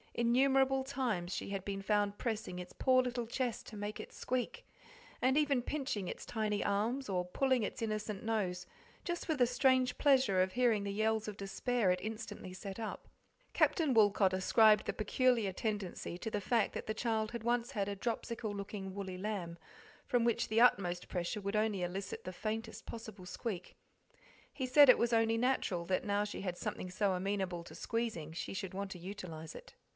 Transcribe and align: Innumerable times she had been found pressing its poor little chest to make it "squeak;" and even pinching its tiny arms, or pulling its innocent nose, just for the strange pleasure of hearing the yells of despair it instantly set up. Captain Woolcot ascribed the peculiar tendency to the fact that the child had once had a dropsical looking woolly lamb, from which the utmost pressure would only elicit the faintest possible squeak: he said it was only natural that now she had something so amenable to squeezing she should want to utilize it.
Innumerable 0.15 0.83
times 0.83 1.33
she 1.33 1.49
had 1.49 1.63
been 1.63 1.81
found 1.81 2.17
pressing 2.17 2.59
its 2.59 2.73
poor 2.73 3.01
little 3.01 3.27
chest 3.27 3.67
to 3.67 3.77
make 3.77 3.99
it 3.99 4.11
"squeak;" 4.11 4.65
and 5.21 5.37
even 5.37 5.61
pinching 5.61 6.07
its 6.07 6.25
tiny 6.25 6.63
arms, 6.63 7.07
or 7.07 7.23
pulling 7.23 7.63
its 7.63 7.81
innocent 7.83 8.23
nose, 8.23 8.65
just 9.05 9.25
for 9.25 9.35
the 9.35 9.45
strange 9.45 9.97
pleasure 9.97 10.41
of 10.41 10.53
hearing 10.53 10.83
the 10.83 10.91
yells 10.91 11.27
of 11.27 11.37
despair 11.37 11.91
it 11.91 12.01
instantly 12.01 12.51
set 12.51 12.79
up. 12.79 13.07
Captain 13.53 13.93
Woolcot 13.93 14.33
ascribed 14.33 14.85
the 14.85 14.91
peculiar 14.91 15.53
tendency 15.53 16.17
to 16.17 16.31
the 16.31 16.41
fact 16.41 16.73
that 16.73 16.87
the 16.87 16.93
child 16.95 17.31
had 17.31 17.43
once 17.43 17.71
had 17.71 17.87
a 17.87 17.95
dropsical 17.95 18.51
looking 18.53 18.93
woolly 18.93 19.19
lamb, 19.19 19.57
from 20.07 20.23
which 20.23 20.49
the 20.49 20.59
utmost 20.59 21.07
pressure 21.07 21.39
would 21.41 21.55
only 21.55 21.83
elicit 21.83 22.23
the 22.25 22.33
faintest 22.33 22.85
possible 22.85 23.25
squeak: 23.25 23.75
he 24.51 24.65
said 24.65 24.89
it 24.89 24.97
was 24.97 25.13
only 25.13 25.37
natural 25.37 25.85
that 25.85 26.03
now 26.03 26.23
she 26.23 26.41
had 26.41 26.57
something 26.57 26.89
so 26.89 27.13
amenable 27.13 27.63
to 27.63 27.75
squeezing 27.75 28.33
she 28.33 28.53
should 28.53 28.73
want 28.73 28.91
to 28.91 28.99
utilize 28.99 29.53
it. 29.55 29.75